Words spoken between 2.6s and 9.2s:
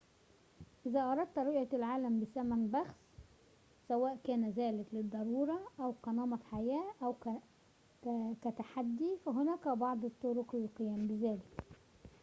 بخس سوءً كان ذلك للضرورة أو كنمط حياة أو كتحدٍ